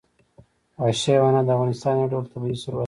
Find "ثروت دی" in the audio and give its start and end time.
2.63-2.79